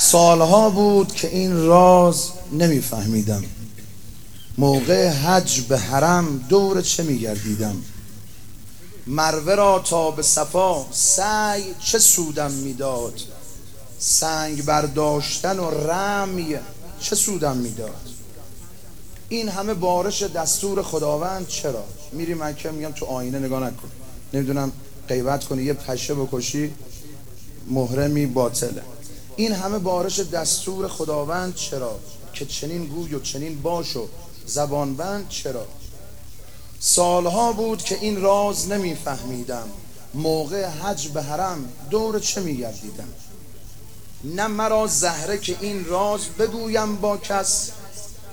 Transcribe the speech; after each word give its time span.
سالها 0.00 0.70
بود 0.70 1.12
که 1.14 1.28
این 1.28 1.66
راز 1.66 2.28
نمیفهمیدم. 2.52 3.44
موقع 4.58 5.08
حج 5.08 5.60
به 5.60 5.78
حرم 5.78 6.38
دور 6.48 6.82
چه 6.82 7.02
میگردیدم؟ 7.02 7.76
مروه 9.06 9.54
را 9.54 9.78
تا 9.78 10.10
به 10.10 10.22
صفا 10.22 10.86
سعی 10.92 11.64
چه 11.84 11.98
سودم 11.98 12.50
می‌داد؟ 12.50 13.20
سنگ 13.98 14.64
برداشتن 14.64 15.58
و 15.58 15.70
رمی 15.70 16.56
چه 17.00 17.16
سودم 17.16 17.56
می‌داد؟ 17.56 18.08
این 19.28 19.48
همه 19.48 19.74
بارش 19.74 20.22
دستور 20.22 20.82
خداوند 20.82 21.48
چرا؟ 21.48 21.84
میری 22.12 22.34
مکه 22.34 22.70
میگم 22.70 22.92
تو 22.92 23.06
آینه 23.06 23.38
نگاه 23.38 23.60
نکن. 23.60 23.88
نمی‌دونم 24.34 24.72
غیبت 25.08 25.44
کنی 25.44 25.62
یه 25.62 25.72
پشه 25.72 26.14
بکشی 26.14 26.74
محرمی 27.70 28.26
باطله. 28.26 28.82
این 29.38 29.52
همه 29.52 29.78
بارش 29.78 30.20
دستور 30.20 30.88
خداوند 30.88 31.54
چرا؟ 31.54 31.98
که 32.32 32.46
چنین 32.46 32.86
گوی 32.86 33.14
و 33.14 33.20
چنین 33.20 33.62
باش 33.62 33.96
و 33.96 34.06
زبانبند 34.46 35.28
چرا؟ 35.28 35.66
سالها 36.80 37.52
بود 37.52 37.82
که 37.82 37.98
این 38.00 38.20
راز 38.20 38.68
نمیفهمیدم. 38.68 39.68
موقع 40.14 40.64
حج 40.64 41.08
به 41.08 41.22
حرم 41.22 41.72
دور 41.90 42.18
چه 42.18 42.40
میگردیدم؟ 42.40 43.08
نه 44.24 44.46
مرا 44.46 44.86
زهره 44.86 45.38
که 45.38 45.56
این 45.60 45.84
راز 45.84 46.20
بگویم 46.38 46.96
با 46.96 47.16
کس 47.16 47.70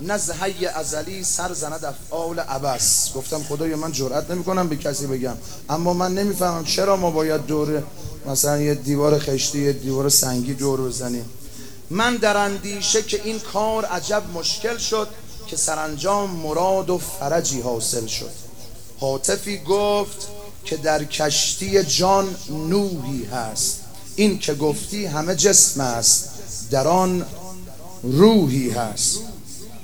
نه 0.00 0.18
زهی 0.18 0.66
ازلی 0.66 1.24
سر 1.24 1.52
زند 1.52 1.84
افعال 1.84 2.38
عبس. 2.38 3.12
گفتم 3.14 3.42
خدای 3.42 3.74
من 3.74 3.92
جرئت 3.92 4.30
نمی‌کنم 4.30 4.68
به 4.68 4.76
کسی 4.76 5.06
بگم. 5.06 5.36
اما 5.68 5.92
من 5.92 6.14
نمی‌فهمم 6.14 6.64
چرا 6.64 6.96
ما 6.96 7.10
باید 7.10 7.46
دور 7.46 7.82
مثلا 8.26 8.60
یه 8.60 8.74
دیوار 8.74 9.18
خشتی 9.18 9.62
یه 9.62 9.72
دیوار 9.72 10.08
سنگی 10.08 10.54
دور 10.54 10.80
بزنیم. 10.80 11.24
من 11.90 12.16
در 12.16 12.36
اندیشه 12.36 13.02
که 13.02 13.20
این 13.24 13.38
کار 13.38 13.84
عجب 13.84 14.22
مشکل 14.34 14.78
شد 14.78 15.08
که 15.46 15.56
سرانجام 15.56 16.30
مراد 16.30 16.90
و 16.90 16.98
فرجی 16.98 17.60
حاصل 17.60 18.06
شد. 18.06 18.30
حاطفی 19.00 19.58
گفت 19.58 20.28
که 20.64 20.76
در 20.76 21.04
کشتی 21.04 21.82
جان 21.82 22.36
نوحی 22.68 23.24
هست. 23.24 23.80
این 24.16 24.38
که 24.38 24.54
گفتی 24.54 25.06
همه 25.06 25.34
جسم 25.34 25.80
است 25.80 26.30
در 26.70 26.88
آن 26.88 27.26
روحی 28.02 28.70
هست. 28.70 29.18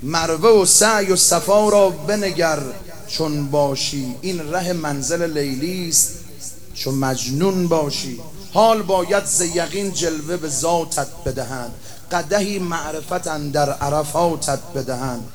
مروه 0.02 0.62
و 0.62 0.66
سعی 0.66 1.06
و 1.06 1.16
صفا 1.16 1.68
را 1.68 1.90
بنگر 1.90 2.62
چون 3.08 3.50
باشی. 3.50 4.14
این 4.20 4.52
ره 4.52 4.72
منزل 4.72 5.38
لیلی 5.38 5.88
است. 5.88 6.19
چون 6.80 6.94
مجنون 6.94 7.68
باشی 7.68 8.20
حال 8.54 8.82
باید 8.82 9.24
ز 9.24 9.40
یقین 9.40 9.92
جلوه 9.92 10.36
به 10.36 10.48
ذاتت 10.48 11.08
بدهند 11.26 11.74
قدهی 12.12 12.58
معرفت 12.58 13.52
در 13.52 13.72
عرفاتت 13.72 14.58
بدهند. 14.74 15.28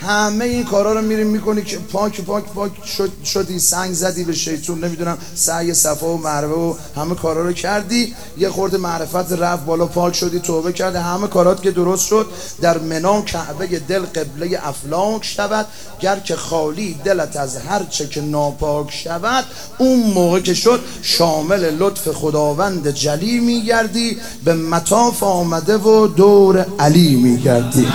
همه 0.00 0.44
این 0.44 0.64
کارا 0.64 0.92
رو 0.92 1.02
میریم 1.02 1.26
می‌کنی 1.26 1.62
که 1.62 1.78
پاک 1.78 2.20
پاک 2.20 2.44
پاک 2.44 2.72
شد 2.84 3.10
شدی 3.24 3.58
سنگ 3.58 3.92
زدی 3.92 4.24
به 4.24 4.32
شیطون. 4.32 4.84
نمی‌دونم 4.84 5.18
سعی 5.34 5.74
صفا 5.74 6.14
و 6.14 6.22
مروه 6.22 6.58
و 6.58 7.00
همه 7.00 7.14
کارا 7.14 7.42
رو 7.42 7.52
کردی. 7.52 8.14
یه 8.38 8.50
خورده 8.50 8.78
معرفت 8.78 9.32
رفت 9.32 9.64
بالا 9.64 9.86
پاک 9.86 10.14
شدی 10.14 10.40
توبه 10.40 10.72
کرده. 10.72 11.00
همه 11.00 11.26
کارات 11.26 11.62
که 11.62 11.70
درست 11.70 12.06
شد 12.06 12.26
در 12.60 12.78
منان 12.78 13.22
کعبه 13.22 13.66
دل 13.66 14.00
قبله 14.00 14.60
افلاک 14.62 15.24
شود. 15.24 15.66
گر 16.00 16.18
که 16.18 16.36
خالی 16.36 16.96
دلت 17.04 17.36
از 17.36 17.56
هر 17.56 17.82
چه 17.90 18.08
که 18.08 18.20
ناپاک 18.20 18.90
شود 18.92 19.44
اون 19.78 20.00
موقع 20.00 20.40
که 20.40 20.54
شد 20.54 20.80
شامل 21.02 21.76
لطف 21.78 22.08
خداوند 22.08 22.90
جلی 22.90 23.40
میگردی. 23.40 24.16
به 24.44 24.54
مطاف 24.54 25.22
آمده 25.22 25.76
و 25.76 26.06
دور 26.06 26.66
علی 26.78 27.16
میگردی. 27.16 27.86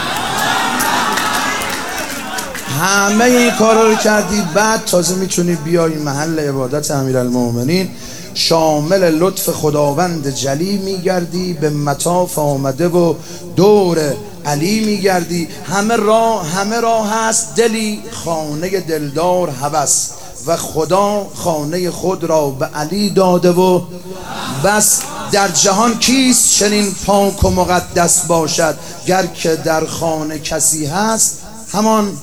همه 2.81 3.25
این 3.25 3.51
کارا 3.51 3.87
رو 3.87 3.95
کردی 3.95 4.41
بعد 4.55 4.85
تازه 4.85 5.15
می‌تونی 5.15 5.55
بیای 5.55 5.93
محل 5.93 6.39
عبادت 6.39 6.91
امیرالمومنین 6.91 7.89
شامل 8.33 9.03
لطف 9.03 9.49
خداوند 9.49 10.29
جلی 10.29 10.77
میگردی 10.77 11.53
به 11.53 11.69
مطاف 11.69 12.39
آمده 12.39 12.87
و 12.87 13.15
دور 13.55 14.13
علی 14.45 14.85
میگردی. 14.85 15.47
همه 15.69 15.95
راه 15.95 16.47
همه 16.47 16.79
راه 16.79 17.13
هست 17.13 17.55
دلی 17.55 17.99
خانه 18.11 18.79
دلدار 18.79 19.49
هوس. 19.49 20.09
و 20.47 20.57
خدا 20.57 21.27
خانه 21.35 21.91
خود 21.91 22.23
را 22.23 22.49
به 22.49 22.65
علی 22.65 23.09
داده 23.09 23.51
و 23.51 23.81
بس. 24.63 25.01
در 25.31 25.47
جهان 25.47 25.99
کیست 25.99 26.49
چنین 26.49 26.91
پاک 27.05 27.43
و 27.43 27.49
مقدس 27.49 28.25
باشد؟ 28.25 28.77
گر 29.05 29.25
که 29.25 29.55
در 29.55 29.85
خانه 29.85 30.39
کسی 30.39 30.85
هست 30.85 31.37
همان 31.73 32.17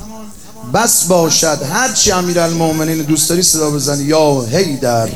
بس 0.75 1.05
باشد. 1.05 1.59
هرچی 1.73 2.13
امیر 2.13 2.41
المومنین 2.41 3.03
دوست 3.03 3.29
داری 3.31 3.43
صدا 3.43 3.71
بزنی 3.71 4.05
یا 4.05 4.41
هیدر. 4.41 5.09